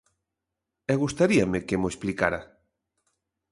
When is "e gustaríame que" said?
0.91-1.79